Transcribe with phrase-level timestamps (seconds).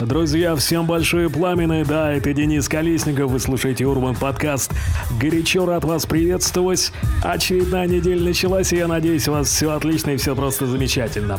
[0.00, 4.72] Друзья, всем большое пламенное, да, это Денис Колесников, вы слушаете Урбан подкаст.
[5.20, 6.90] Горячо рад вас приветствовать.
[7.22, 11.38] Очередная неделя началась, и я надеюсь, у вас все отлично и все просто замечательно.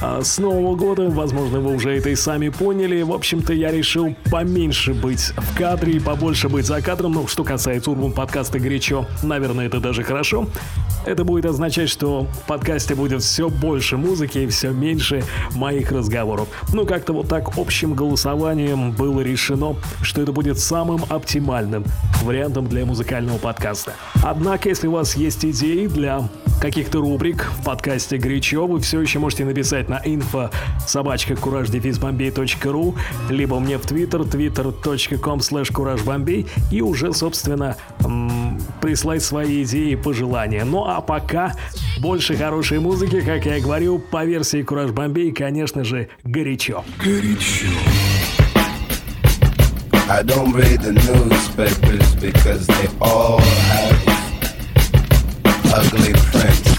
[0.00, 4.16] А с Нового года, возможно, вы уже это и сами поняли, в общем-то, я решил
[4.30, 9.06] поменьше быть в кадре и побольше быть за кадром, ну, что касается Урбан подкаста горячо,
[9.22, 10.48] наверное, это даже хорошо.
[11.06, 16.48] Это будет означать, что в подкасте будет все больше музыки и все меньше моих разговоров.
[16.74, 21.84] Ну, как-то вот так общим голосованием было решено, что это будет самым оптимальным
[22.22, 23.94] вариантом для музыкального подкаста.
[24.22, 26.28] Однако, если у вас есть идеи для
[26.60, 30.50] каких-то рубрик в подкасте «Горячо», вы все еще можете написать на info
[30.86, 32.94] собачка кураждефизбомбей.ру
[33.30, 37.76] либо мне в твиттер twitter.com slash куражбомбей и уже, собственно,
[38.80, 40.64] прислать свои идеи и пожелания.
[40.64, 41.54] Ну а пока
[41.98, 46.84] больше хорошей музыки, как я говорил, по версии Кураж Бомбей, конечно же, горячо.
[46.98, 47.66] Горячо.
[55.72, 56.69] Ugly prints.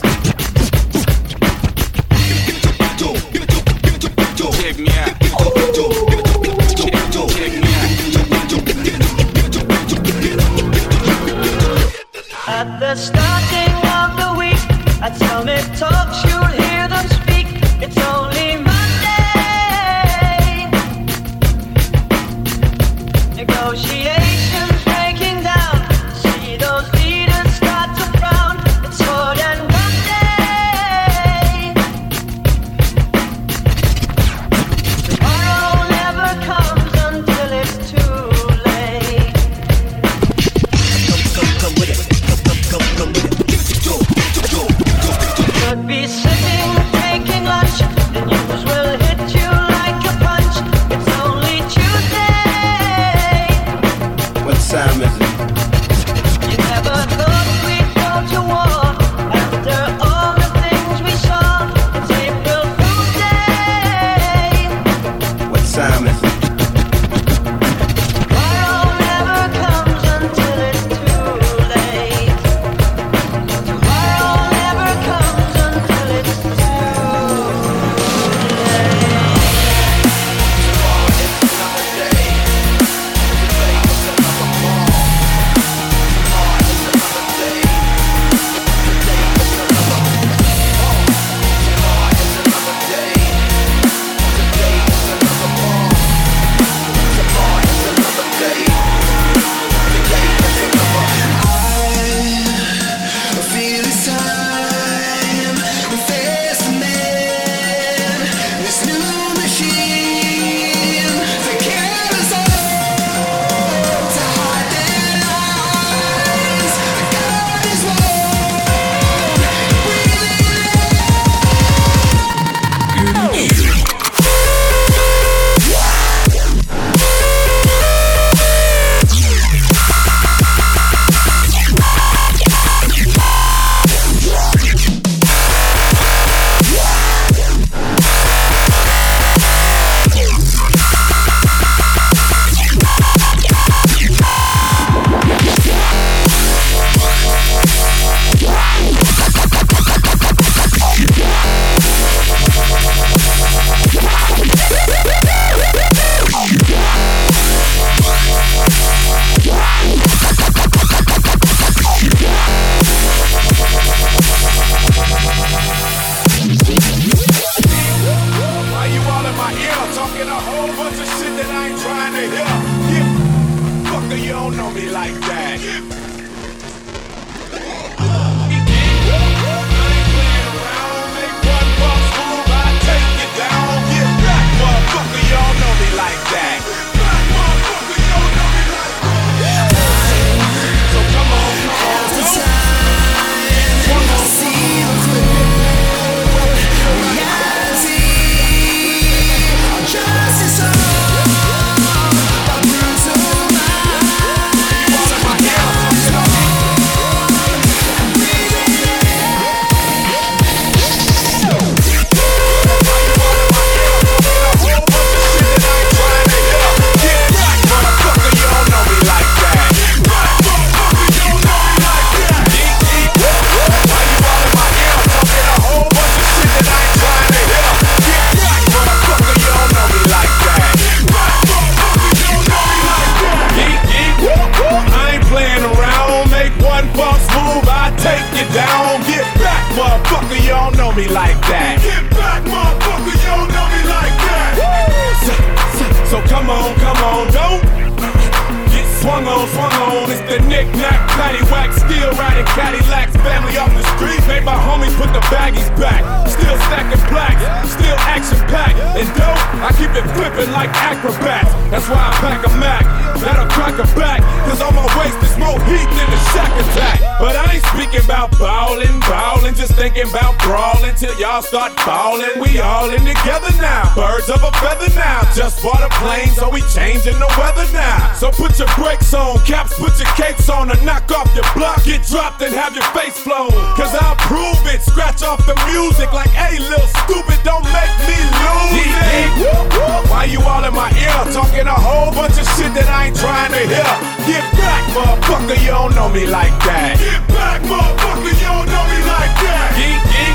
[273.21, 275.21] Together now, birds of a feather now.
[275.33, 278.13] Just bought a plane, so we changing the weather now.
[278.17, 281.83] So put your brakes on, caps, put your capes on, and knock off your block.
[281.85, 283.51] Get dropped and have your face flown.
[283.77, 288.17] Cause I'll prove it, scratch off the music like, hey, little stupid, don't make me
[288.17, 290.09] lose it.
[290.09, 293.17] Why you all in my ear, talking a whole bunch of shit that I ain't
[293.17, 293.93] trying to hear?
[294.25, 296.97] Get back, motherfucker, you don't know me like that.
[296.97, 299.69] Get back, motherfucker, you don't know me like that.
[299.77, 300.31] Geek, geek.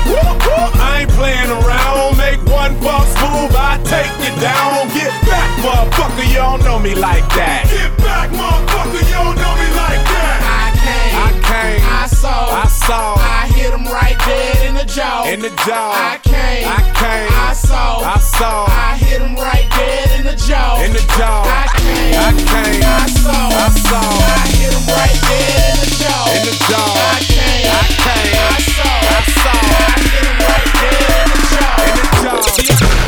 [0.79, 2.06] I ain't playing around.
[2.27, 4.91] Make one false move, I take you down.
[4.91, 7.71] Get back, motherfucker, you don't know me like that.
[7.71, 10.39] Get back, motherfucker, you don't know me like that.
[10.43, 14.83] I came, I came, I saw, I saw, I hit him right dead in the
[14.83, 15.23] jaw.
[15.23, 15.95] in the jaw.
[15.95, 20.35] I came, I came, I saw, I saw, I hit him right dead in the
[20.35, 20.83] jaw.
[20.83, 21.47] in the jaw.
[21.47, 25.91] I came, I came, I saw, I saw, I hit him right dead in the
[25.95, 26.27] jaw.
[26.35, 26.91] in the jaw.
[26.91, 31.39] I came, I came, I saw, I saw, I hit him right dead in the
[31.55, 32.06] jaw.
[32.17, 32.41] In the
[32.73, 33.07] jaw.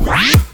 [0.00, 0.45] When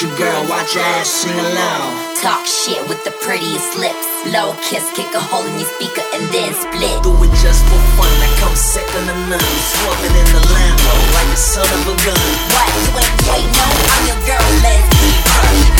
[0.00, 1.92] You, girl, watch your ass sing along.
[2.22, 4.00] Talk shit with the prettiest lips.
[4.32, 7.04] Low kiss, kick a hole in your speaker and then split.
[7.04, 9.44] Do it just for fun, I come second to none.
[9.44, 12.16] Swerving in the Lambo like the son of a gun.
[12.48, 12.68] What?
[12.80, 15.79] You ain't waiting no, I'm your girl, let's get crush.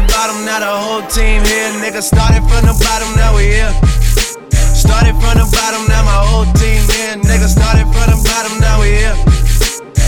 [0.00, 1.70] the bottom, now the whole team here.
[1.80, 3.72] Nigga started from the bottom, now we here.
[4.72, 7.16] Started from the bottom, now my whole team here.
[7.20, 9.16] Nigga started from the bottom, now we here.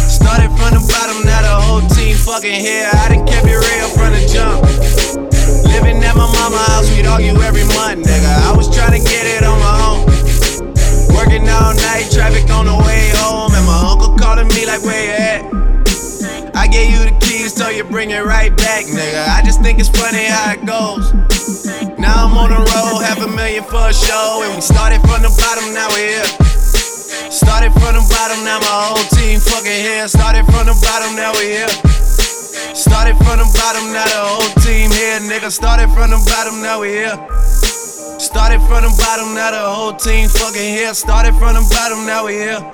[0.09, 2.89] Started from the bottom, now the whole team fucking here.
[2.89, 4.65] I done kept it real from the jump.
[5.69, 8.33] Living at my mama's house, we'd argue every month, nigga.
[8.49, 10.01] I was trying to get it on my own.
[11.13, 15.05] Working all night, traffic on the way home, and my uncle calling me like, where
[15.05, 15.62] you at?
[16.73, 19.29] gave you the keys, so you bring it right back, nigga.
[19.29, 21.13] I just think it's funny how it goes.
[22.01, 24.41] Now I'm on the road, half a million for a show.
[24.49, 26.31] And we started from the bottom, now we're here.
[27.29, 30.09] Started from the bottom, now my whole team fucking here.
[30.09, 31.73] Started from the bottom, now we're here.
[32.73, 35.53] Started from the bottom, now the whole team here, nigga.
[35.53, 37.21] Started from the bottom, now we here.
[38.17, 40.95] Started from the bottom, now the whole team fucking here.
[40.97, 42.65] Started from the bottom, now we here.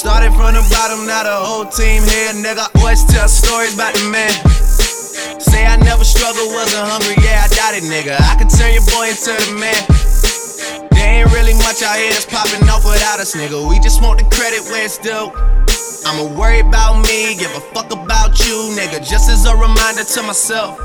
[0.00, 2.32] Started from the bottom, now the whole team here.
[2.32, 4.32] Nigga, always tell stories about the man.
[5.36, 8.16] Say I never struggled, wasn't hungry, yeah, I doubt it, nigga.
[8.16, 9.76] I could turn your boy into the man.
[10.96, 13.60] There ain't really much out here that's popping off without us, nigga.
[13.68, 15.28] We just want the credit where it's due.
[16.08, 19.04] I'ma worry about me, give a fuck about you, nigga.
[19.04, 20.80] Just as a reminder to myself.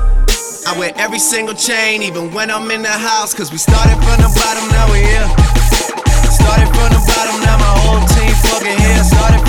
[0.68, 3.32] I wear every single chain, even when I'm in the house.
[3.32, 5.24] Cause we started from the bottom, now we're here.
[6.28, 8.15] Started from the bottom, now my whole team.
[8.58, 9.45] fucking head started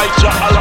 [0.00, 0.59] Elijah, Elijah.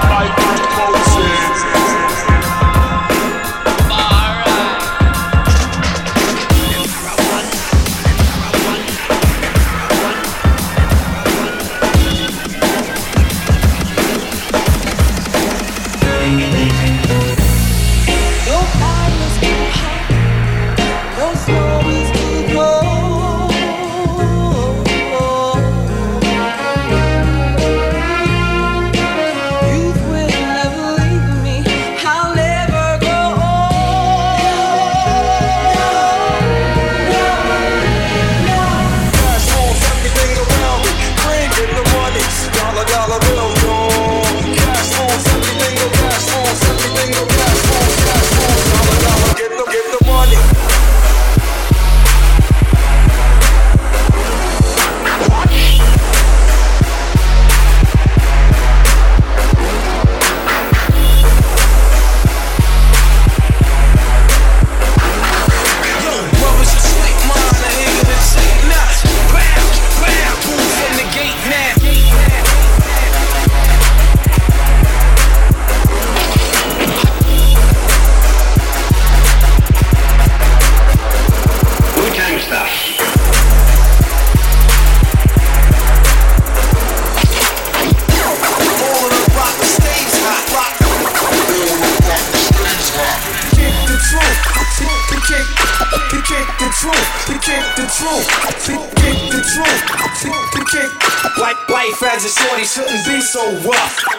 [102.70, 104.19] shouldn't be so rough.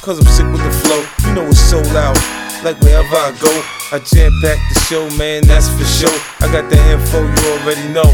[0.00, 1.04] cause I'm sick with the flow.
[1.28, 2.16] You know it's so loud,
[2.64, 3.52] like wherever I go.
[3.92, 6.18] I jam pack the show, man, that's for sure.
[6.40, 8.08] I got the info, you already know.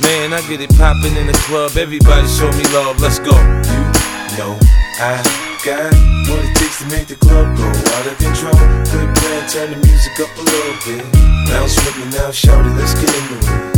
[0.00, 3.32] Man, I get it poppin' in the club, everybody show me love, let's go.
[3.32, 4.56] You know
[5.00, 5.20] I
[5.64, 5.92] got
[6.28, 8.56] what it takes to make the club go out of control.
[8.88, 11.04] Quit playing, turn the music up a little bit.
[11.48, 13.76] Bounce with me now, shout it, let's get into it.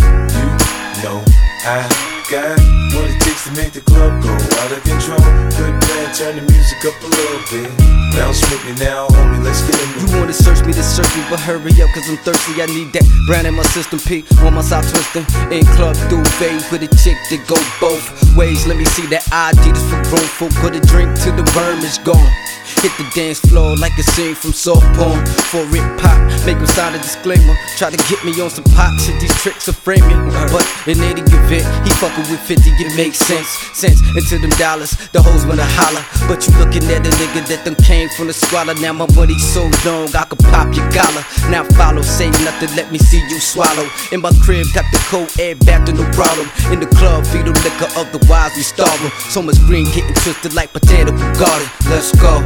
[0.99, 1.19] You know
[1.67, 1.87] I
[2.31, 2.59] got
[2.95, 5.23] what it takes to make the club go out of control.
[5.55, 7.71] Quit playing, turn the music up a little bit.
[8.17, 9.89] Bounce with me now, homie, let's get it.
[10.01, 12.61] You wanna search me to search me, but hurry up, cause I'm thirsty.
[12.61, 14.25] I need that brand in my system, P.
[14.43, 15.27] On my side twisting.
[15.53, 18.03] In club through duvet with a chick that go both
[18.37, 18.67] ways.
[18.67, 20.53] Let me see that ID, this for grown folk.
[20.59, 22.33] Put a drink till the worm is gone.
[22.79, 25.19] Hit the dance floor like a scene from soft porn.
[25.51, 26.15] For it pop,
[26.47, 27.59] make him sign a disclaimer.
[27.75, 30.31] Try to get me on some pop shit, these tricks are framing.
[30.55, 33.49] But in any event, he fucking with 50, it makes sense.
[33.75, 36.07] Sense into them dollars, the hoes wanna holler.
[36.31, 38.75] But you looking at a nigga that them came from the squalor.
[38.79, 41.27] Now my money so long, I could pop your collar.
[41.51, 43.91] Now follow, say nothing, let me see you swallow.
[44.13, 46.47] In my crib, got the cold air to no problem.
[46.71, 49.03] In the club, feed the liquor, otherwise we starve.
[49.35, 51.67] So much green getting twisted like botanical garden.
[51.91, 52.39] Let's go.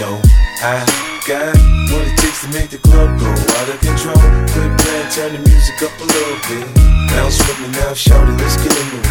[0.00, 0.14] Know
[0.62, 0.82] I
[1.26, 1.54] got
[1.90, 4.18] what it takes to make the club go out of control.
[4.52, 6.64] Quit playing, turn the music up a little bit.
[7.12, 9.08] Bounce with me now, shout it, let's get into it.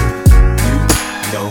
[0.67, 1.47] You know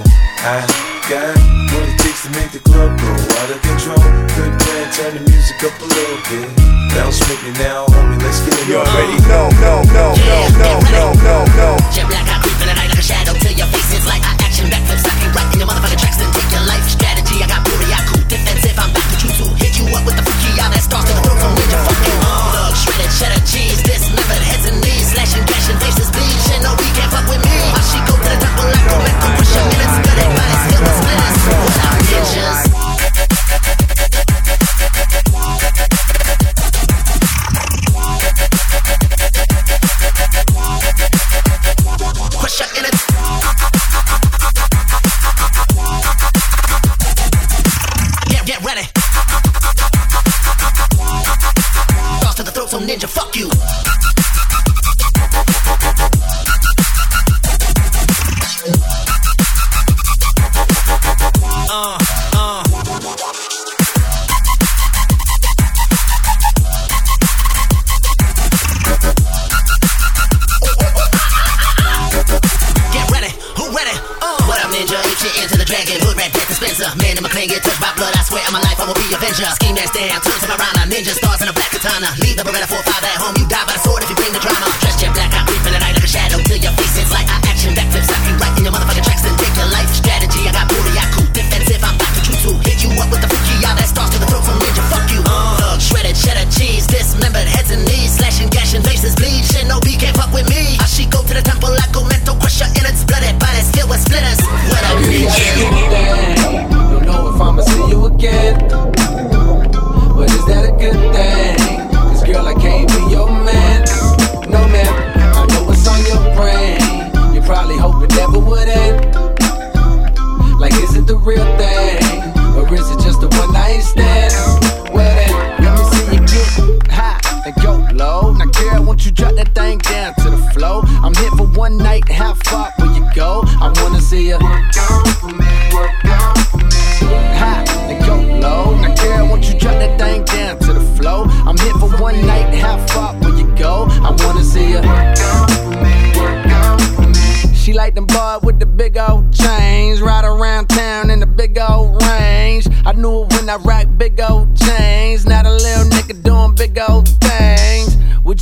[0.47, 0.63] I
[1.11, 1.37] got
[1.73, 4.03] what it takes to make the club go out of control.
[4.35, 6.49] Quit playing, turn the music up a little bit.
[6.97, 8.69] Bounce with me now, homie, let's get into it.
[8.73, 11.69] You already know, no, no, no, no, no, no, no.
[11.93, 14.25] Jet black, I creep in the night like a shadow till your face is like
[14.25, 15.05] I action backflips.
[15.05, 17.06] I can right in your motherfucking tracks and take your life strategy.
[20.07, 22.19] With the freaky out that starts to the throat from ninja fucking
[22.55, 24.86] Thug shredded cheddar cheese, dismembered heads and
[80.07, 80.93] Scheme that's down, turn to my rana.
[80.93, 82.07] Ninja stars in a black katana.
[82.21, 83.36] Leave the Beretta 4-5 at home.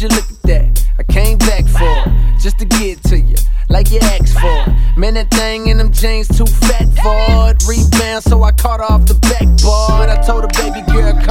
[0.05, 0.87] You look at that?
[0.99, 3.37] I came back for it, just to get to you,
[3.71, 4.71] like you asked for.
[4.71, 4.99] it.
[4.99, 7.64] Man, that thing in them jeans too fat for it.
[7.67, 9.54] Rebound, so I caught her off the backboard.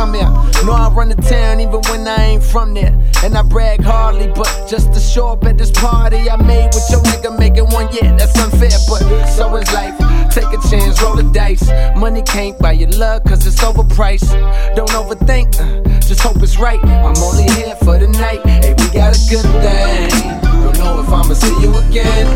[0.04, 0.66] Come here.
[0.66, 2.94] Know I run the town even when I ain't from there.
[3.24, 6.88] And I brag hardly, but just to show up at this party I made with
[6.89, 9.98] your nigga making one, yeah, that's unfair, but so is life.
[10.30, 11.70] Take a chance, roll the dice.
[11.96, 14.32] Money can't buy your love, cause it's overpriced.
[14.76, 16.84] Don't overthink, uh, just hope it's right.
[16.84, 18.42] I'm only here for the night.
[18.46, 20.10] Hey, we got a good thing.
[20.44, 22.28] Don't know if I'ma see you again.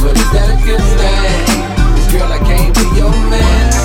[0.00, 1.66] But is that a good thing?
[2.12, 3.75] girl, I can't be your man.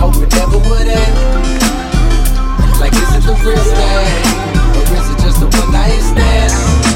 [0.00, 1.16] Hope it never would end.
[2.80, 4.24] Like, is it the real thing?
[4.74, 6.89] Or is it just a one night stand?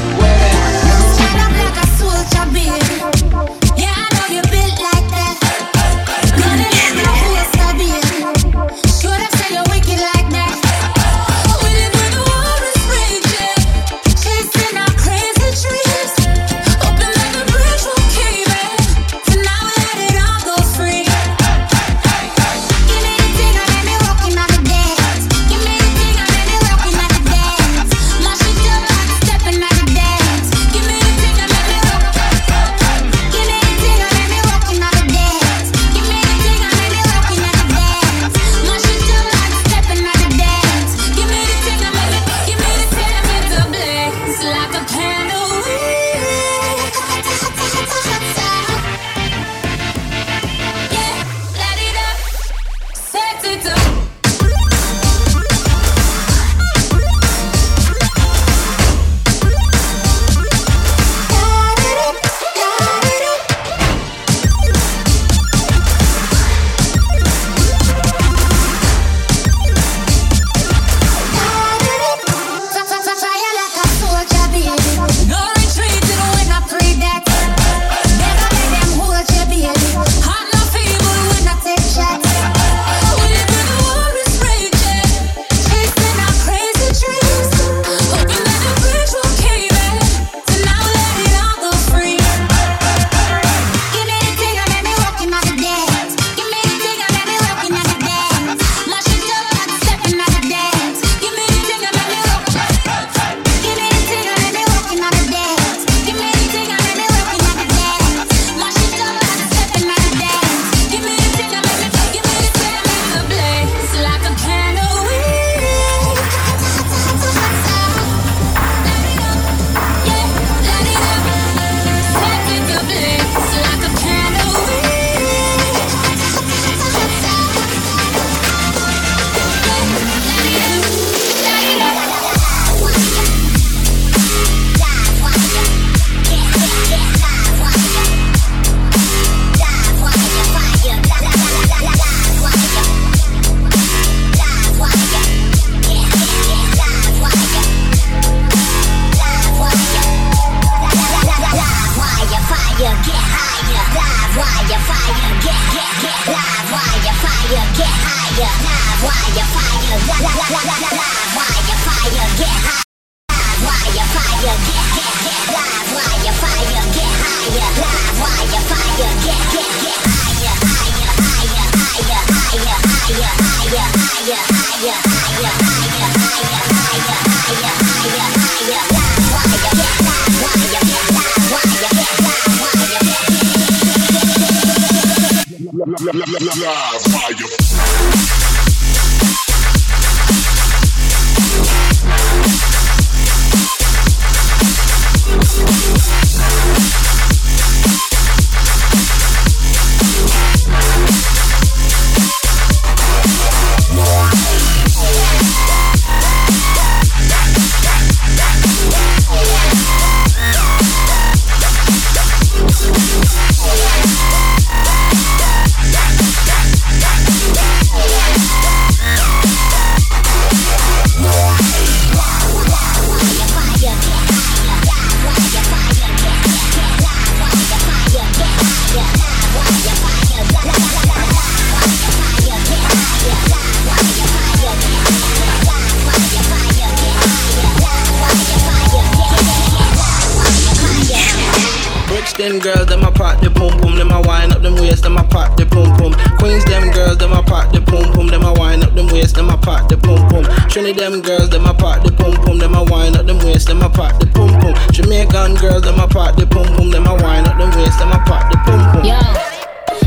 [242.45, 245.17] Them girls, them a pop the pum pum, them a wind up them waist, them
[245.17, 246.13] a pop the pum pum.
[246.37, 249.33] Queens them girls, them a pop the pum pum, them a wind up them waist,
[249.33, 250.45] them a pop the pum pum.
[250.69, 253.65] Trinity them girls, them a pop the pum pum, them a wind up them waist,
[253.65, 254.77] them a pop the pum pum.
[254.93, 258.13] Jamaican girls, them a pop the pum pum, them a wind up them waist, them
[258.13, 259.01] a pop the pum pum.
[259.01, 259.17] Yo,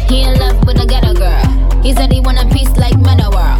[0.07, 1.43] He in love with a ghetto girl.
[1.83, 3.59] He said he want a piece like World.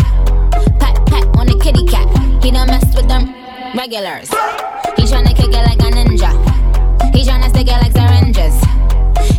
[0.79, 2.07] Pat pat on the kitty cat.
[2.45, 3.35] He don't mess with them
[3.75, 4.31] regulars.
[4.95, 6.58] He tryna kick it like a ninja.
[7.29, 8.55] He tryna stick it like syringes.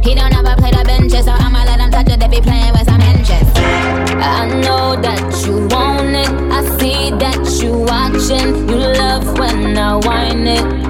[0.04, 2.72] He don't ever play the benches, so I'ma let him touch it if he playing
[2.72, 3.50] with some hinges.
[4.22, 6.30] I know that you want it.
[6.54, 8.70] I see that you watching.
[8.70, 10.89] You love when I whine it.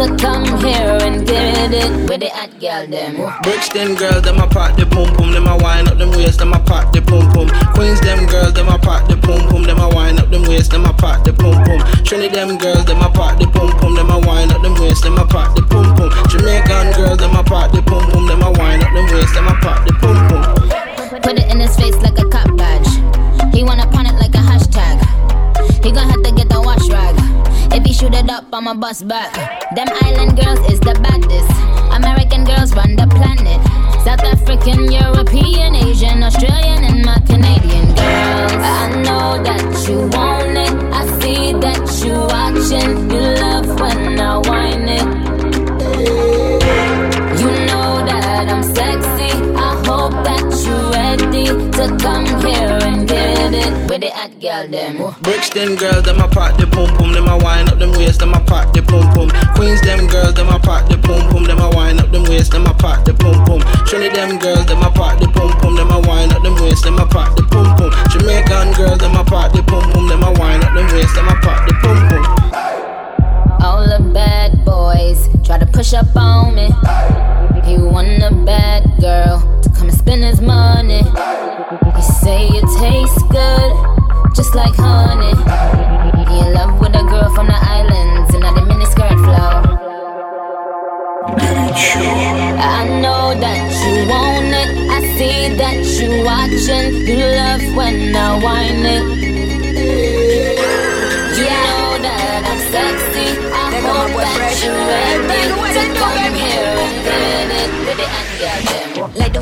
[0.00, 3.20] To come here and get it with the hot girl them.
[3.42, 6.54] Brixton girls, them a pop the pum pum, them a wind up them waist, them
[6.54, 7.52] a pop the pum pum.
[7.76, 10.70] Queens, them girls, them a pop the pum pum, them a wind up them waist,
[10.70, 11.80] them a pop the pum pum.
[12.04, 15.02] Trinity, them girls, them a pop the pum pum, them a wind up them waist,
[15.02, 16.08] them a pop the pum pum.
[16.32, 19.48] Jamaican girls, them a pop the pum pum, them a wind up them waist, them
[19.48, 21.20] a pop the pum pum.
[21.20, 22.29] Put it in his face like a
[28.30, 29.34] up, I'ma bust back.
[29.74, 31.50] Them island girls is the baddest.
[31.92, 33.60] American girls run the planet.
[34.04, 38.52] South African, European, Asian, Australian, and my Canadian girls.
[38.62, 40.74] I know that you want it.
[41.00, 43.10] I see that you watching.
[43.10, 45.08] You love when I whine it.
[47.40, 49.32] You know that I'm sexy.
[49.68, 52.89] I hope that you're ready to come here
[54.40, 55.76] with the hot girl them.
[55.76, 58.40] Girls, them a pop the pum pum, them a wind up them waist, them a
[58.40, 59.30] pop the pum pum.
[59.54, 62.52] Queens, them girls, them a pop the pum pum, them a wind up them waist,
[62.52, 63.60] them a pop the pum pum.
[63.86, 66.84] Trinity, them girls, them a pop the pum pum, them a wind up them waist,
[66.84, 67.90] them a pop the pum pum.
[68.10, 71.28] Jamaican girls, them a pop the pum pum, them a wind up them waist, them
[71.28, 72.24] a pop the pum pum.
[73.62, 76.70] All the bad boys try to push up on me.
[77.64, 81.02] He want a bad girl to come and spend his money.
[81.02, 83.99] He say it tastes good,
[84.34, 85.34] just like honey.
[86.30, 89.62] He in love with a girl from the islands and the mini skirt flow.
[92.60, 94.70] I know that you want it.
[94.90, 97.06] I see that you watching.
[97.06, 99.04] You love when I whine it.
[101.38, 103.28] You know that I'm sexy.
[103.52, 105.40] I hope that you ready
[105.76, 108.89] to come here and get it with the hot girl them.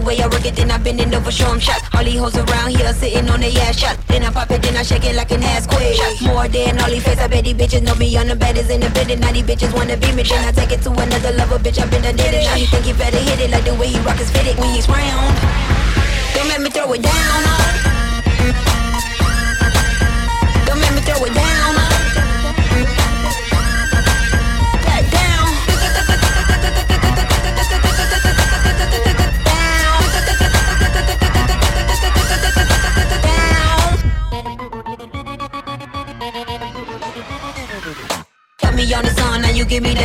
[0.08, 1.84] The way I work it, then I bend it over, show 'em shots.
[1.92, 3.98] All these hoes around here sitting on their ass shots.
[4.08, 5.96] Then I pop it, then I shake it like an ass quick.
[5.96, 7.18] Shots more than all these face.
[7.18, 9.20] I bet these bitches know me on the baddest in the building.
[9.20, 10.22] Now these bitches wanna be me.
[10.22, 11.78] Then I take it to another level, bitch.
[11.78, 12.44] I've been done did it.
[12.44, 14.72] Now he think he better hit it like the way he rock his fitted when
[14.72, 15.36] he's round.
[16.34, 17.42] Don't make me throw it down.
[20.64, 21.77] Don't make me throw it down.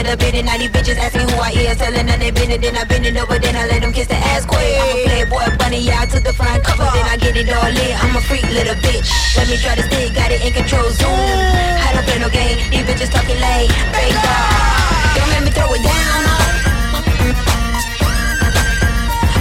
[0.04, 1.78] Give me bit and now these bitches asking who I is.
[1.78, 4.08] Telling them they been it, then I bend it over, then I let them kiss
[4.08, 4.60] the ass quick.
[4.60, 7.72] I'm a playboy bunny, yeah, I took the front cover, then I get it all
[7.72, 8.04] lit.
[8.04, 11.08] I'm a freak little bitch, let me try to stick, got it in control, zoom.
[11.08, 15.72] I don't play no game, these bitches talking late, fake dog Don't make me throw
[15.72, 16.24] it down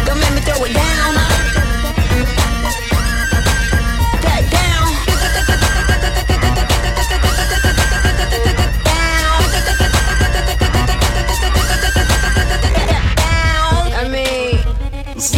[0.07, 1.22] Don't make me throw it down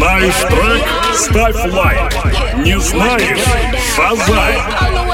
[0.04, 0.86] Знаешь трек?
[1.14, 2.12] Ставь лайк.
[2.56, 3.38] Не знаешь?
[3.96, 5.13] Шазай.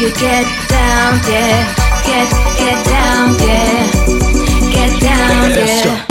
[0.00, 1.74] you get down, yeah.
[2.06, 3.90] Get, get down, yeah.
[4.72, 6.09] Get down, yeah.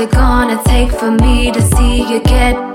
[0.00, 2.69] it gonna take for me to see you get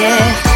[0.00, 0.49] yeah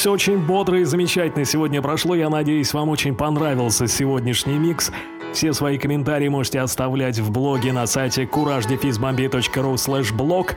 [0.00, 2.14] все очень бодро и замечательно сегодня прошло.
[2.14, 4.90] Я надеюсь, вам очень понравился сегодняшний микс.
[5.32, 10.54] Все свои комментарии можете оставлять в блоге на сайте couragedefizbombay.ru slash blog.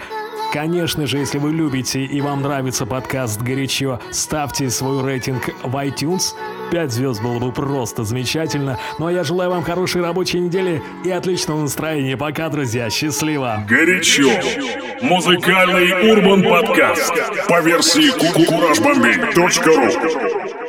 [0.52, 6.34] Конечно же, если вы любите и вам нравится подкаст «Горячо», ставьте свой рейтинг в iTunes.
[6.72, 8.80] 5 звезд было бы просто замечательно.
[9.00, 12.18] Ну а я желаю вам хорошей рабочей недели и отличного настроения.
[12.18, 12.90] Пока, друзья.
[12.90, 13.66] Счастливо.
[13.68, 14.30] Горячо.
[15.02, 17.14] Музыкальный урбан подкаст
[17.48, 18.12] по версии
[18.46, 20.63] куражбомбей.ру